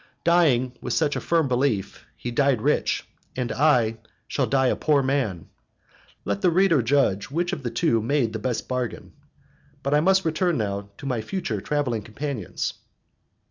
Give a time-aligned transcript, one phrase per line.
[0.23, 5.03] Dying with such a firm belief, he died rich, and I shall die a poor
[5.03, 5.47] man.
[6.25, 9.13] Let the reader judge which of the two made the best bargain.
[9.83, 12.73] But I must return now to my future travelling companions.